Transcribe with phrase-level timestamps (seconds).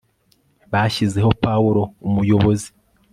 [0.71, 2.69] bashyizeho pawulo umuyobozi